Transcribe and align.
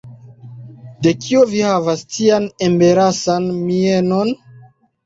De 1.07 1.13
kio 1.25 1.43
vi 1.53 1.61
havas 1.67 2.03
tian 2.17 2.49
embarasan 2.71 3.51
mienon? 3.61 4.35